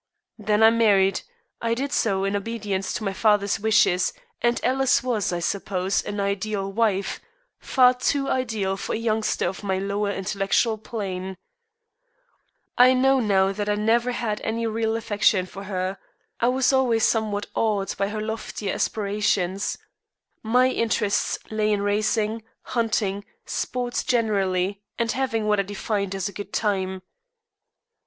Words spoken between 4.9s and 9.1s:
was, I suppose, an ideal wife far too ideal for a